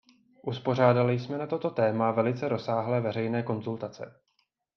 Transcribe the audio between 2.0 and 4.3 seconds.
velice rozsáhlé veřejné konzultace.